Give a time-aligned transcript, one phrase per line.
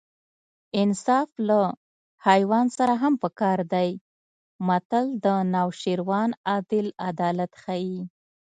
[0.81, 1.61] انصاف له
[2.27, 3.89] حیوان سره هم په کار دی
[4.67, 7.99] متل د نوشیروان عادل عدالت ښيي